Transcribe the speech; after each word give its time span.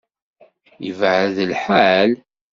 Yebεed 0.85 1.37
lḥal? 1.51 2.11